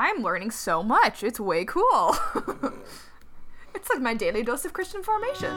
[0.00, 1.24] I'm learning so much.
[1.24, 2.16] It's way cool.
[3.74, 5.50] it's like my daily dose of Christian formation.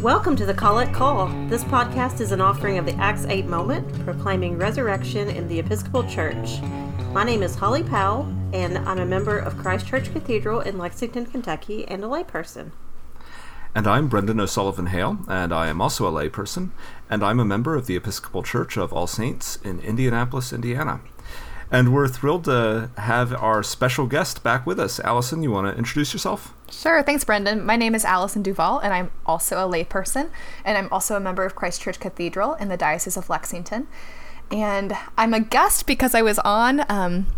[0.00, 1.26] Welcome to the Collect Call.
[1.50, 6.04] This podcast is an offering of the Acts 8 moment, proclaiming resurrection in the Episcopal
[6.04, 6.62] Church.
[7.12, 11.26] My name is Holli Powell, and I'm a member of Christ Church Cathedral in Lexington,
[11.26, 12.70] Kentucky, and a layperson.
[13.72, 16.70] And I'm Brendan O'Sullivan Hale, and I am also a layperson,
[17.08, 21.00] and I'm a member of the Episcopal Church of All Saints in Indianapolis, Indiana.
[21.70, 24.98] And we're thrilled to have our special guest back with us.
[24.98, 26.52] Allison, you want to introduce yourself?
[26.68, 27.64] Sure, thanks, Brendan.
[27.64, 30.30] My name is Allison Duval, and I'm also a layperson,
[30.64, 33.86] and I'm also a member of Christ Church Cathedral in the Diocese of Lexington.
[34.50, 37.28] And I'm a guest because I was on um,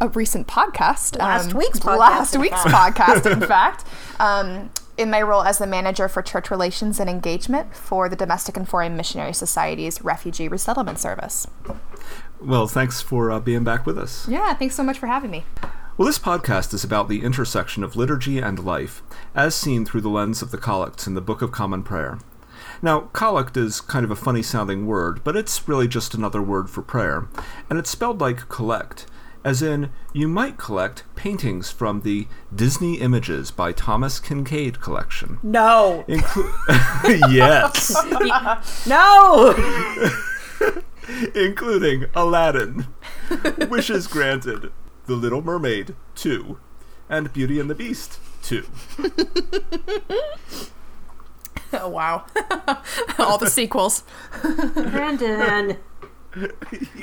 [0.00, 1.16] a recent podcast.
[1.16, 2.98] Last um, week's podcast, Last in week's fact.
[2.98, 3.84] podcast, in fact.
[4.18, 8.56] Um, in my role as the manager for church relations and engagement for the Domestic
[8.56, 11.46] and Foreign Missionary Society's Refugee Resettlement Service.
[12.40, 14.28] Well, thanks for uh, being back with us.
[14.28, 15.44] Yeah, thanks so much for having me.
[15.96, 19.02] Well, this podcast is about the intersection of liturgy and life,
[19.34, 22.18] as seen through the lens of the collects in the Book of Common Prayer.
[22.82, 26.68] Now, collect is kind of a funny sounding word, but it's really just another word
[26.68, 27.28] for prayer,
[27.70, 29.06] and it's spelled like collect,
[29.46, 35.38] as in, you might collect paintings from the Disney Images by Thomas Kinkade collection.
[35.40, 36.04] No!
[36.08, 36.52] Inclu-
[37.32, 37.94] yes,
[38.88, 39.54] No!
[41.36, 42.88] including Aladdin,
[43.68, 44.72] Wishes Granted,
[45.04, 46.58] The Little Mermaid 2,
[47.08, 48.66] and Beauty and the Beast 2.
[51.72, 52.24] Oh, wow.
[53.16, 54.02] All the sequels.
[54.42, 55.76] Brendan,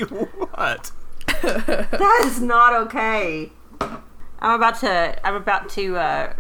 [0.09, 0.91] what?
[1.97, 3.51] that is not okay.
[3.79, 6.33] I'm about to, I'm about to, uh,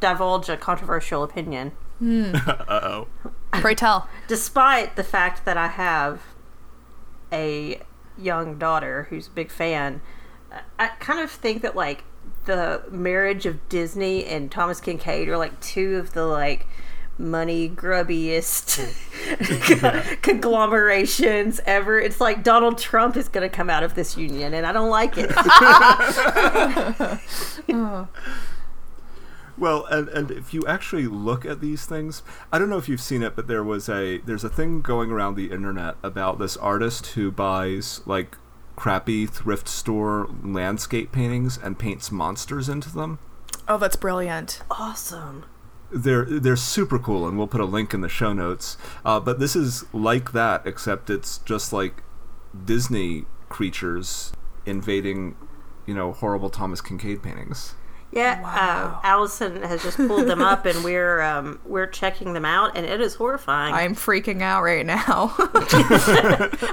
[0.00, 1.72] divulge a controversial opinion.
[2.04, 3.06] Uh oh.
[3.52, 4.08] Pray tell.
[4.26, 6.22] despite the fact that I have
[7.32, 7.80] a
[8.18, 10.00] young daughter who's a big fan,
[10.80, 12.02] I kind of think that like
[12.46, 16.66] the marriage of Disney and Thomas Kinkade are like two of the like
[17.18, 18.80] money grubbiest
[20.22, 22.00] conglomerations ever.
[22.00, 24.90] It's like Donald Trump is going to come out of this union, and I don't
[24.90, 25.30] like it.
[27.74, 28.08] Oh.
[29.58, 33.00] Well, and and if you actually look at these things, I don't know if you've
[33.00, 36.56] seen it, but there was a there's a thing going around the internet about this
[36.56, 38.36] artist who buys like
[38.76, 43.18] crappy thrift store landscape paintings and paints monsters into them.
[43.68, 44.62] Oh, that's brilliant.
[44.70, 45.44] awesome.
[45.94, 48.76] They're they're super cool, and we'll put a link in the show notes.
[49.04, 52.02] Uh, but this is like that, except it's just like
[52.64, 54.32] Disney creatures
[54.64, 55.36] invading,
[55.86, 57.74] you know, horrible Thomas Kinkade paintings.
[58.14, 59.00] Yeah, Wow.
[59.02, 62.84] uh, Allison has just pulled them up, and we're um, we're checking them out, and
[62.84, 63.72] it is horrifying.
[63.74, 65.34] I'm freaking out right now.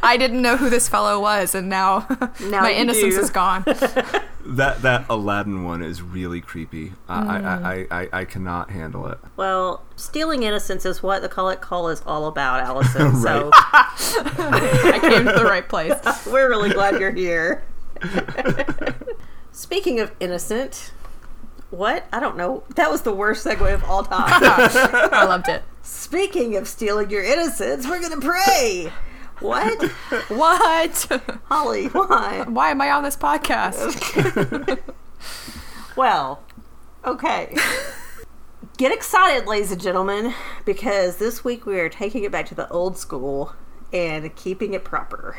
[0.04, 2.06] I didn't know who this fellow was, and now,
[2.42, 3.22] Now my innocence do.
[3.22, 3.64] is gone.
[4.50, 6.94] That that Aladdin one is really creepy.
[7.08, 7.64] I, I, mm.
[7.92, 9.20] I, I, I cannot handle it.
[9.36, 13.16] Well, stealing innocence is what the Collect Call is all about, Allison.
[13.18, 15.94] So I came to the right place.
[16.28, 17.64] we're really glad you're here.
[19.52, 20.94] Speaking of innocent,
[21.70, 22.08] what?
[22.12, 22.64] I don't know.
[22.76, 24.24] That was the worst segue of all time.
[24.26, 25.64] I loved it.
[25.84, 28.92] Speaking of stealing your innocence, we're going to pray.
[29.40, 29.82] What?
[30.30, 30.92] What?
[31.50, 32.46] Holli, why?
[32.48, 34.80] Why am I on this podcast?
[36.00, 36.42] Well,
[37.04, 37.54] okay.
[38.78, 40.34] Get excited, ladies and gentlemen,
[40.64, 43.54] because this week we are taking it back to the old school
[43.92, 45.36] and keeping it proper.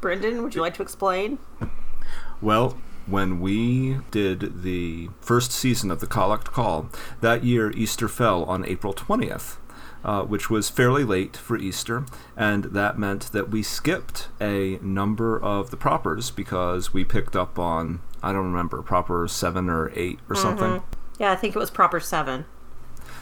[0.00, 1.40] Brendan, would you like to explain?
[2.40, 6.88] Well, when we did the first season of the Collect Call,
[7.20, 9.56] that year Easter fell on April 20th,
[10.04, 12.04] uh, which was fairly late for Easter,
[12.36, 17.58] and that meant that we skipped a number of the propers because we picked up
[17.58, 20.82] on, I don't remember, proper 7 or 8 or something.
[21.18, 22.46] Yeah, I think it was proper seven.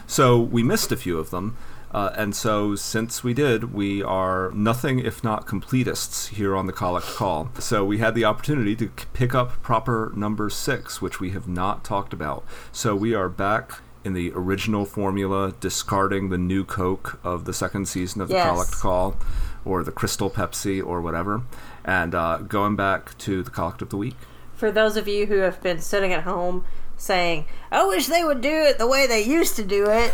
[0.07, 1.57] So we missed a few of them.
[1.91, 6.71] Uh, and so, since we did, we are nothing if not completists here on the
[6.71, 7.49] Collect Call.
[7.57, 11.83] So, we had the opportunity to pick up proper number six, which we have not
[11.83, 12.45] talked about.
[12.71, 17.87] So, we are back in the original formula, discarding the new Coke of the second
[17.87, 18.49] season of the Yes.
[18.49, 19.17] Collect Call,
[19.65, 21.43] or the Crystal Pepsi, or whatever,
[21.83, 24.15] and uh, going back to the Collect of the Week.
[24.55, 26.65] For those of you who have been sitting at home
[26.97, 30.13] saying, I wish they would do it the way they used to do it.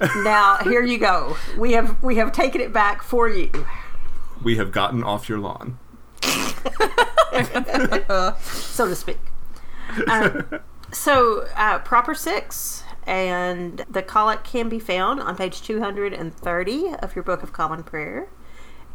[0.18, 1.36] now, here you go.
[1.58, 3.50] We have we have taken it back for you.
[4.42, 5.78] We have gotten off your lawn.
[8.42, 9.18] so to speak.
[10.08, 10.60] Um,
[10.92, 12.84] so, uh, proper six.
[13.06, 18.28] And the collect can be found on page 230 of your Book of Common Prayer.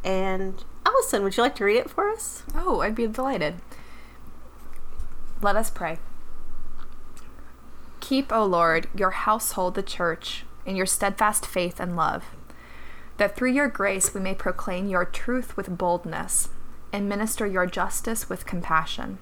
[0.03, 2.43] And Allison, would you like to read it for us?
[2.55, 3.55] Oh, I'd be delighted.
[5.41, 5.99] Let us pray.
[7.99, 12.25] Keep, O Lord, your household, the church, in your steadfast faith and love,
[13.17, 16.49] that through your grace we may proclaim your truth with boldness
[16.93, 19.19] and minister your justice with compassion.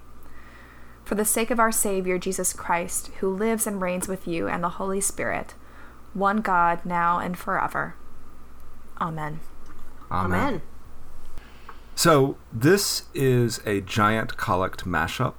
[1.06, 4.62] For the sake of our Savior, Jesus Christ, who lives and reigns with you and
[4.62, 5.54] the Holy Spirit,
[6.14, 7.94] one God, now and forever.
[9.00, 9.38] Amen.
[10.10, 10.62] Amen.
[11.94, 15.34] So this is a giant collect mashup.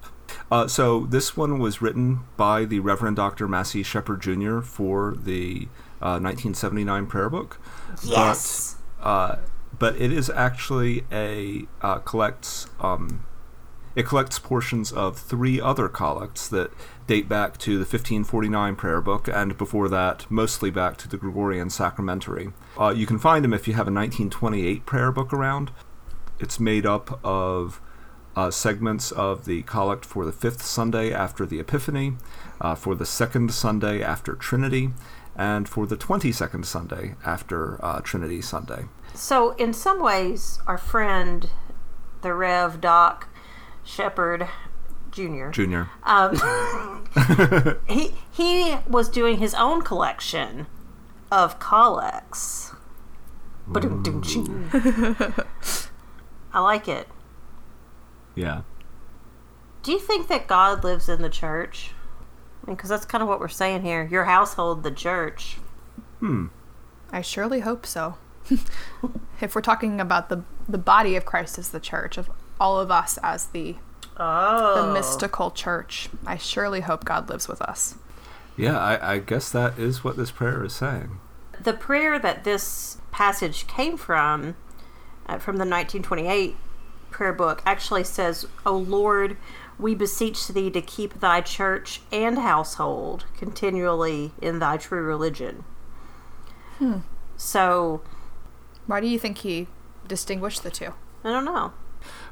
[0.50, 3.46] Uh, so this one was written by the Reverend Dr.
[3.46, 4.62] Massey Shepherd Jr.
[4.62, 5.68] for the
[6.02, 7.60] uh, 1979 prayer book.
[8.06, 8.78] Yes.
[9.00, 9.36] But, uh,
[9.78, 13.26] but it is actually a uh, collects um,
[13.98, 16.72] it collects portions of three other collects that
[17.08, 21.72] date back to the 1549 prayer book and before that mostly back to the Gregorian
[21.72, 22.54] sacramentary.
[22.80, 25.72] Uh, you can find them if you have a 1928 prayer book around.
[26.40, 27.82] It's made up of
[28.36, 32.18] uh, segments of the collect for the fifth Sunday after the Epiphany,
[32.62, 34.92] uh, for the second Sunday after Trinity,
[35.36, 38.86] and for the 22nd Sunday after uh, Trinity Sunday.
[39.16, 41.50] So, in some ways, our friend,
[42.22, 43.28] the Rev Doc
[43.88, 44.48] Shepherd
[45.12, 45.90] Jr., Junior.
[46.04, 47.08] um,
[47.88, 50.68] he, he was doing his own collection
[51.32, 52.74] of collects.
[53.66, 54.70] Ba-dum-dum-ching.
[56.54, 57.08] I like it.
[58.36, 58.62] Yeah.
[59.84, 61.92] Do you think that God lives in the church?
[62.66, 64.08] Because that's kind of what we're saying here.
[64.10, 65.58] Your household, the church.
[66.20, 66.48] Hmm.
[67.12, 68.18] I surely hope so.
[69.42, 72.30] if we're talking about the the body of Christ as the church, of
[72.60, 73.76] all of us as the
[74.20, 74.82] Oh.
[74.88, 77.96] the mystical church, I surely hope God lives with us.
[78.56, 81.20] Yeah, I, I guess that is what this prayer is saying.
[81.62, 84.56] The prayer that this passage came from,
[85.28, 86.56] uh, from the 1928
[87.12, 89.38] prayer book, actually says, O Lord,
[89.78, 95.64] we beseech thee to keep thy church and household continually in thy true religion.
[97.38, 98.02] So,
[98.88, 99.68] Why do you think he
[100.08, 100.94] distinguished the two?
[101.24, 101.74] I don't know.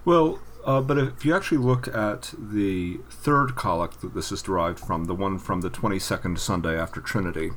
[0.03, 4.79] Well, uh, but if you actually look at the third collect that this is derived
[4.79, 7.51] from, the one from the 22nd Sunday after Trinity,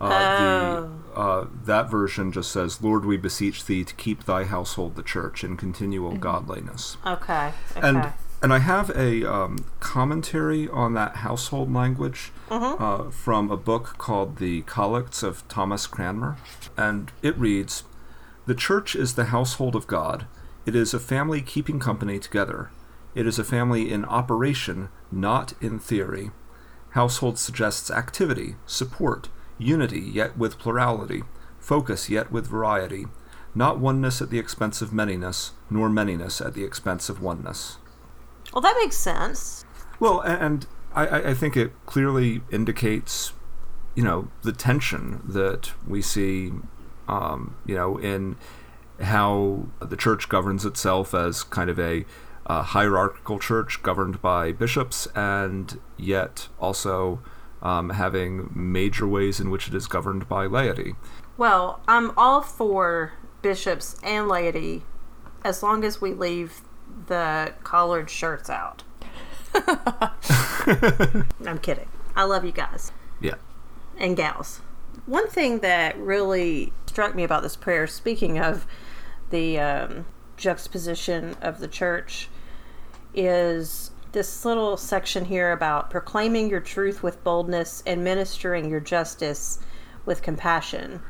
[0.00, 4.96] uh, the, uh, that version just says, Lord, we beseech thee to keep thy household,
[4.96, 6.96] the church, in continual godliness.
[7.06, 7.52] Okay.
[7.76, 7.80] Okay.
[7.88, 8.12] And
[8.42, 14.38] and I have a um, commentary on that household language uh, from a book called
[14.38, 16.38] The Collects of Thomas Cranmer,
[16.76, 17.84] and it reads:
[18.46, 20.26] "The church is the household of God.
[20.66, 22.70] It is a family keeping company together.
[23.14, 26.30] It is a family in operation, not in theory.
[26.90, 29.28] Household suggests activity, support,
[29.58, 31.24] unity yet with plurality,
[31.58, 33.06] focus yet with variety."
[33.54, 37.78] Not oneness at the expense of manyness, nor manyness at the expense of oneness.
[38.52, 39.64] well, that makes sense.
[39.98, 43.32] Well, and I, I think it clearly indicates,
[43.94, 46.52] you know, the tension that we see,
[47.08, 48.36] um, you know, in
[49.00, 52.04] how the church governs itself as kind of a
[52.46, 57.20] uh, hierarchical church governed by bishops, and yet also
[57.62, 60.94] um, having major ways in which it is governed by laity.
[61.36, 64.82] Well, I'm all for bishops and laity
[65.44, 66.60] as long as we leave
[67.06, 68.82] the collared shirts out.
[71.46, 71.88] I'm kidding.
[72.14, 73.34] I love you guys Yeah.
[73.98, 74.60] and gals.
[75.06, 78.66] One thing that really struck me about this prayer, speaking of
[79.30, 80.06] the um,
[80.36, 82.28] juxtaposition of the church,
[83.14, 89.58] is this little section here about proclaiming your truth with boldness and ministering your justice
[90.04, 91.00] with compassion.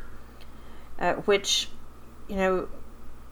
[0.99, 1.71] Uh, which,
[2.29, 2.69] you know,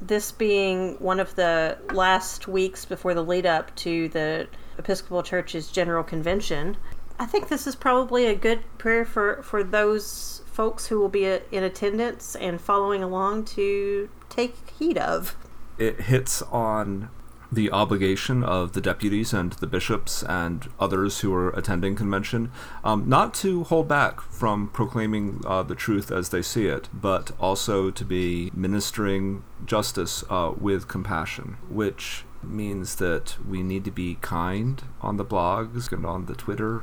[0.00, 5.70] this being one of the last weeks before the lead up to the Episcopal Church's
[5.70, 6.76] General Convention,
[7.18, 11.24] I think this is probably a good prayer for, for those folks who will be
[11.24, 15.36] uh, in attendance and following along to take heed of.
[15.78, 17.08] it hits on
[17.52, 22.50] the obligation of the deputies and the bishops and others who are attending convention
[22.82, 27.30] um, not to hold back from proclaiming uh, the truth as they see it, but
[27.38, 34.18] also to be ministering justice uh, with compassion, which means that we need to be
[34.20, 36.82] kind on the blogs and on the Twitter.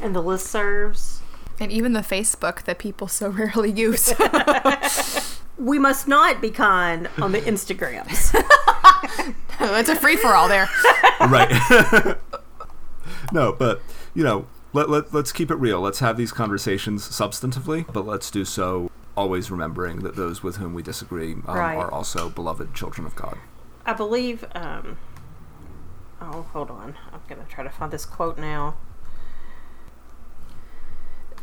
[0.00, 1.20] And the listservs.
[1.60, 4.12] And even the Facebook that people so rarely use.
[5.58, 8.34] We must not be kind on the Instagrams.
[9.60, 10.68] it's a free for all there.
[11.20, 12.16] right.
[13.32, 13.80] no, but
[14.14, 15.80] you know, let, let, let's keep it real.
[15.80, 20.74] Let's have these conversations substantively, but let's do so always remembering that those with whom
[20.74, 21.76] we disagree um, Right.
[21.76, 23.38] are also beloved children of God.
[23.86, 24.44] I believe.
[24.54, 24.96] Um,
[26.20, 26.96] oh, hold on.
[27.12, 28.74] I'm gonna try to find this quote now.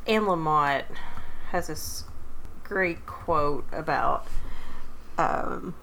[0.10, 0.86] Anne Lamott
[1.51, 2.04] has this
[2.63, 4.25] great quote about.
[5.18, 5.75] Um,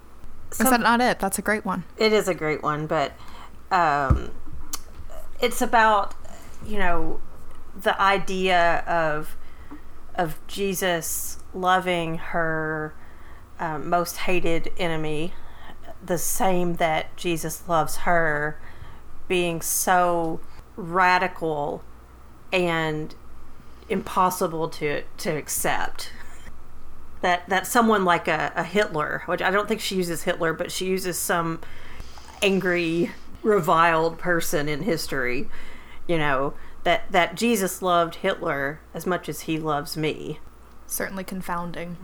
[0.51, 1.21] Is that not it?
[1.21, 1.85] That's a great one.
[1.97, 3.13] it is a great one, but
[3.71, 4.33] um,
[5.41, 6.15] it's about
[6.67, 7.21] you know
[7.81, 9.37] the idea of
[10.17, 12.95] of Jesus loving her
[13.61, 15.35] um, most hated enemy,
[16.05, 18.59] the same that Jesus loves her,
[19.29, 20.41] being so
[20.77, 21.83] radical
[22.53, 23.15] and
[23.89, 26.11] impossible to to accept
[27.21, 30.71] that that someone like a, a Hitler, which I don't think she uses Hitler, but
[30.71, 31.61] she uses some
[32.43, 33.11] angry,
[33.43, 35.49] reviled person in history,
[36.07, 40.41] you know, that that Jesus loved Hitler as much as he loves me.
[40.87, 41.97] Certainly confounding.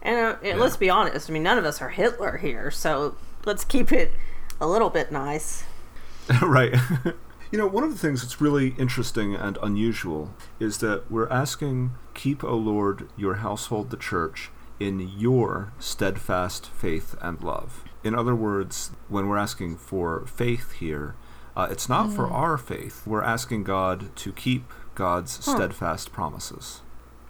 [0.00, 3.16] And uh, and let's be honest, I mean, none of us are Hitler here, so
[3.44, 4.12] let's keep it
[4.60, 5.64] a little bit nice.
[6.42, 6.74] right.
[7.50, 11.92] you know, one of the things that's really interesting and unusual is that we're asking,
[12.14, 17.84] Keep, O Lord, your household, the church, in your steadfast faith and love.
[18.04, 21.16] In other words, when we're asking for faith here,
[21.56, 23.04] uh, it's not for our faith.
[23.04, 26.82] We're asking God to keep God's steadfast promises.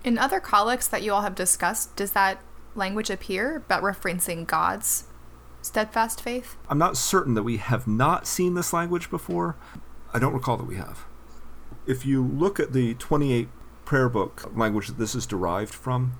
[0.04, 2.42] In other collects that you all have discussed, does that
[2.74, 5.04] language appear about referencing God's
[5.62, 6.56] steadfast faith?
[6.68, 9.56] I'm not certain that we have not seen this language before.
[10.12, 11.04] I don't recall that we have.
[11.86, 13.48] If you look at the 28
[13.84, 16.14] prayer book language that this is derived from,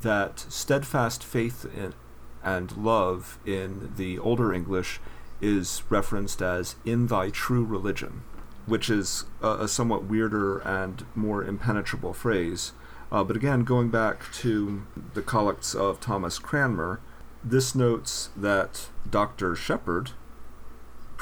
[0.00, 1.94] that steadfast faith in,
[2.42, 5.00] and love in the older English
[5.40, 8.22] is referenced as in thy true religion,
[8.66, 12.72] which is a, a somewhat weirder and more impenetrable phrase.
[13.10, 17.00] Uh, but again, going back to the collects of Thomas Cranmer,
[17.44, 19.54] this notes that Dr.
[19.54, 20.12] Shepherd,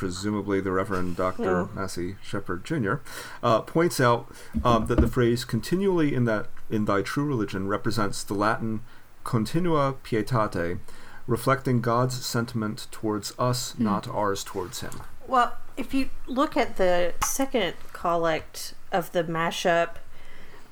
[0.00, 1.66] presumably the Reverend Dr.
[1.74, 2.94] Massey Shepherd Jr.,
[3.42, 4.32] uh, points out
[4.64, 8.80] um, that the phrase "continually in that in thy true religion" represents the Latin
[9.24, 10.78] "continua pietate,"
[11.26, 15.02] reflecting God's sentiment towards us, not ours towards Him.
[15.26, 19.96] Well, if you look at the second collect of the mashup,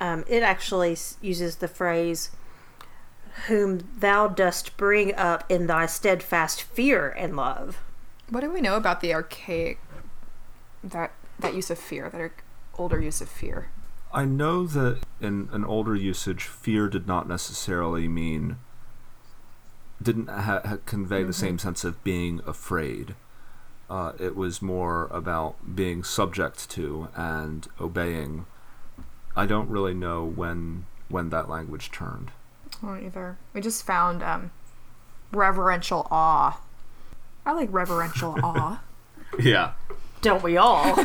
[0.00, 2.30] um, it actually uses the phrase,
[3.49, 7.76] whom thou dost bring up in thy steadfast fear and love.
[8.30, 9.78] What do we know about the archaic
[10.85, 12.30] that that use of fear, that
[12.76, 13.68] older use of fear?
[14.12, 18.56] I know that in an older usage, fear did not necessarily mean
[20.00, 23.14] didn't ha- ha- convey the same sense of being afraid.
[23.90, 28.47] Uh, it was more about being subject to and obeying.
[29.35, 32.30] I don't really know when when that language turned.
[32.82, 33.38] I don't either.
[33.54, 34.50] We just found um,
[35.32, 36.61] reverential awe.
[37.49, 38.81] I like reverential awe.
[39.38, 39.73] Yeah.
[40.21, 41.02] Don't we all?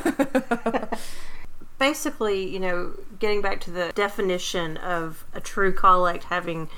[1.79, 6.69] Basically, you know, getting back to the definition of a true collect having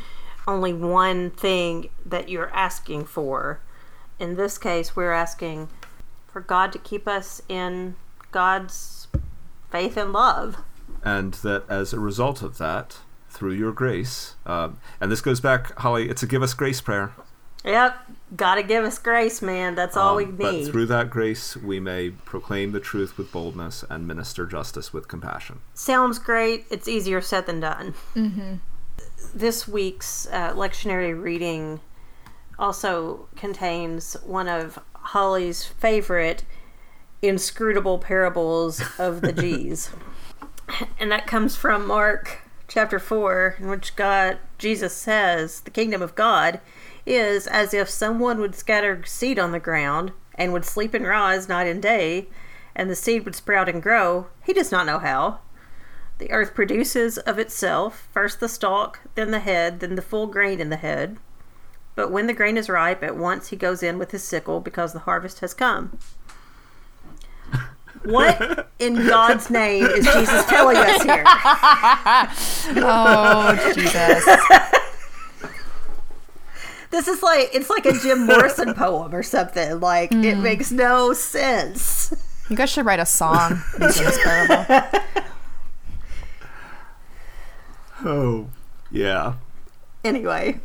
[0.48, 3.60] only one thing that you're asking for.
[4.20, 5.70] In this case, we're asking
[6.28, 7.96] for God to keep us in
[8.32, 9.08] God's
[9.72, 10.58] faith and love.
[11.04, 13.00] And that as a result of that,
[13.32, 17.14] through your grace, um, and this goes back, Holli, it's a give us grace prayer.
[17.66, 18.05] Yep,
[18.36, 19.76] gotta give us grace, man.
[19.76, 20.66] That's all we Um, need.
[20.66, 25.08] But through that grace, we may proclaim the truth with boldness and minister justice with
[25.08, 25.60] compassion.
[25.74, 26.66] Sounds great.
[26.70, 27.94] It's easier said than done.
[28.16, 28.54] Mm-hmm.
[29.34, 31.82] This week's uh, lectionary reading
[32.58, 36.44] also contains one of Holli's favorite
[37.22, 39.90] inscrutable parables of the G's.
[41.00, 46.16] and that comes from Mark chapter 4, in which God, Jesus says, the kingdom of
[46.16, 46.60] God
[47.06, 51.48] is as if someone would scatter seed on the ground and would sleep and rise
[51.48, 52.28] night and day,
[52.76, 54.28] and the seed would sprout and grow.
[54.44, 55.40] He does not know how.
[56.18, 60.60] The earth produces of itself first the stalk, then the head, then the full grain
[60.60, 61.18] in the head.
[61.96, 64.94] But when the grain is ripe, at once he goes in with his sickle because
[64.94, 65.98] the harvest has come.
[68.04, 71.24] What in God's name is Jesus telling us here?
[72.78, 74.72] Oh Jesus!
[76.96, 79.82] This is like it's like a Jim Morrison poem or something.
[79.82, 82.14] Like it makes no sense.
[82.50, 84.00] You guys should write a song this.
[88.04, 88.48] Oh,
[88.92, 89.34] yeah.
[90.04, 90.60] Anyway,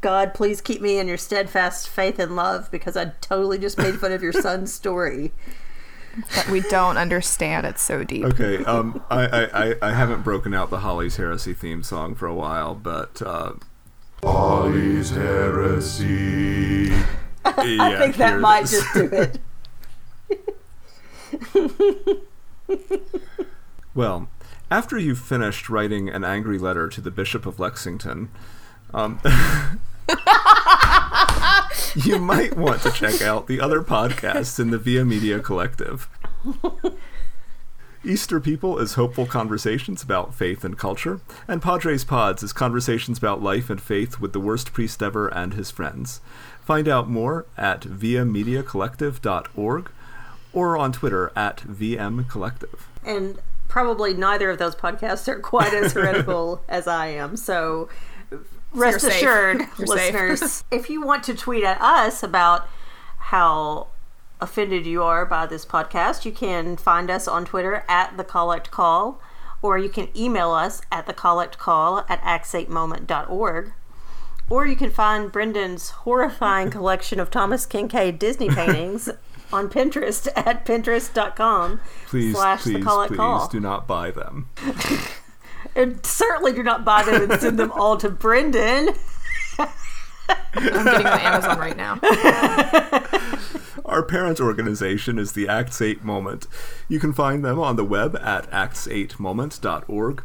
[0.00, 3.96] God, please keep me in your steadfast faith and love because I totally just made
[3.98, 5.32] fun of your son's story.
[6.34, 7.66] that we don't understand.
[7.66, 8.24] It's so deep.
[8.24, 12.26] Okay, um, I, I, I- I haven't broken out the Holli's Heresy theme song for
[12.26, 13.52] a while, but uh,
[14.22, 16.88] Holli's heresy.
[16.88, 17.04] yeah,
[17.44, 19.38] I think that it might just do it.
[23.96, 24.28] Well,
[24.70, 28.28] after you've finished writing an angry letter to the Bishop of Lexington,
[28.92, 29.18] um,
[32.04, 36.10] you might want to check out the other podcasts in the Via Media Collective.
[38.06, 43.42] Easter People is hopeful conversations about faith and culture, and Padres Pods is conversations about
[43.42, 46.20] life and faith with the worst priest ever and his friends.
[46.62, 49.90] Find out more at viamediacollective.org
[50.52, 52.78] or on Twitter at vmcollective.
[53.04, 57.36] And probably neither of those podcasts are quite as heretical as I am.
[57.36, 57.88] So
[58.72, 62.68] rest you're assured, listeners, if you want to tweet at us about
[63.18, 63.88] how
[64.40, 68.70] offended you are by this podcast, you can find us on Twitter at the Collect
[68.70, 69.20] Call,
[69.62, 73.72] or you can email us at the Collect Call at acts8moment.org.
[74.48, 79.08] Or you can find Brendan's horrifying collection of Thomas Kinkade Disney paintings
[79.52, 83.48] on Pinterest at pinterest.com Please, slash please, the call it please call.
[83.48, 84.48] do not buy them.
[85.74, 88.90] And certainly do not buy them and send them all to Brendan.
[89.58, 91.98] I'm getting on Amazon right now.
[93.86, 96.48] Our parent organization is the Acts 8 Moment.
[96.88, 100.24] You can find them on the web at acts8moment.org,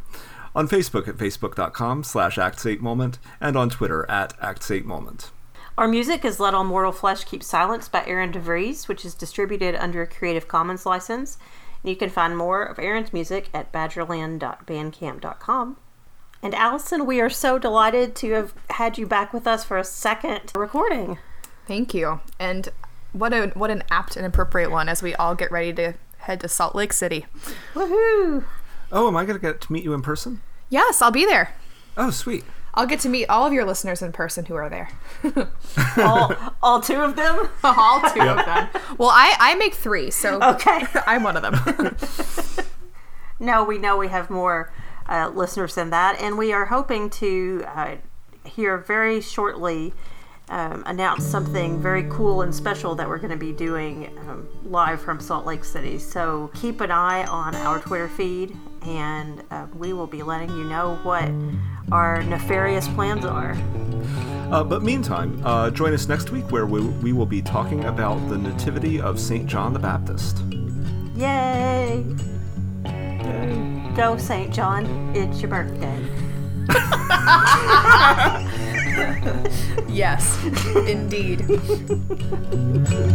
[0.52, 5.30] on Facebook at facebook.com slash acts8moment, and on Twitter at acts8moment.
[5.78, 9.76] Our music is Let All Mortal Flesh Keep Silence by Aaron DeVries, which is distributed
[9.76, 11.38] under a Creative Commons license.
[11.84, 15.76] And you can find more of Aaron's music at badgerland.bandcamp.com.
[16.42, 19.84] And Allison, we are so delighted to have had you back with us for a
[19.84, 21.18] second recording.
[21.68, 22.20] Thank you.
[22.40, 22.68] And
[23.12, 26.40] what a what an apt and appropriate one as we all get ready to head
[26.40, 27.26] to Salt Lake City.
[27.74, 28.44] Woohoo!
[28.90, 30.40] Oh, am I going to get to meet you in person?
[30.68, 31.54] Yes, I'll be there.
[31.96, 32.44] Oh, sweet.
[32.74, 34.88] I'll get to meet all of your listeners in person who are there.
[35.98, 37.50] All, all two of them?
[37.64, 38.68] all two of them.
[38.96, 40.86] Well, I I make three, so Okay.
[41.06, 42.66] I'm one of them.
[43.38, 44.72] No, we know we have more
[45.06, 47.96] uh, listeners than that, and we are hoping to uh,
[48.44, 49.92] hear very shortly
[50.52, 55.00] um, announce something very cool and special that we're going to be doing um, live
[55.00, 55.98] from Salt Lake City.
[55.98, 60.64] So keep an eye on our Twitter feed, and uh, we will be letting you
[60.64, 61.30] know what
[61.90, 63.56] our nefarious plans are.
[64.52, 68.18] Uh, but meantime, uh, join us next week where we, we will be talking about
[68.28, 69.46] the Nativity of St.
[69.46, 70.40] John the Baptist.
[71.16, 72.04] Yay!
[73.96, 74.52] Go, St.
[74.52, 74.84] John,
[75.16, 75.98] it's your birthday.
[79.92, 80.42] yes,
[80.86, 81.48] indeed.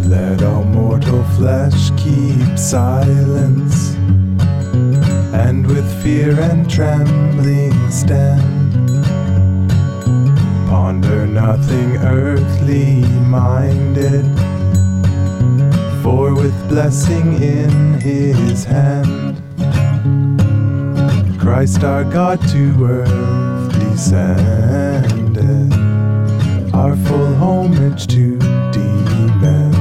[0.05, 3.95] Let our mortal flesh keep silence,
[5.33, 8.73] and with fear and trembling stand.
[10.69, 14.25] Ponder nothing earthly minded,
[16.03, 19.41] for with blessing in his hand,
[21.39, 25.16] Christ our God to earth descended,
[26.88, 28.38] our full homage to
[28.71, 29.76] demand.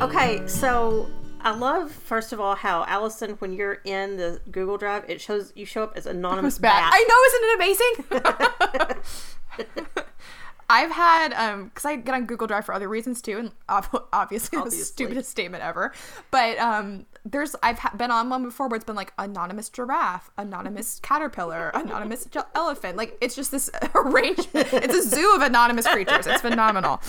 [0.00, 1.10] Okay, so
[1.40, 5.52] I love first of all how Allison, when you're in the Google Drive, it shows
[5.56, 6.78] you show up as anonymous was bad.
[6.78, 6.92] bat.
[6.94, 9.74] I know, isn't it amazing?
[10.70, 14.06] I've had um because I get on Google Drive for other reasons too, and ob-
[14.12, 15.92] obviously, the stupidest statement ever.
[16.30, 20.30] But um, there's I've ha- been on one before where it's been like anonymous giraffe,
[20.36, 22.96] anonymous caterpillar, anonymous ge- elephant.
[22.98, 24.68] Like it's just this arrangement.
[24.72, 26.26] It's a zoo of anonymous creatures.
[26.26, 27.00] It's phenomenal.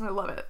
[0.00, 0.46] I love it.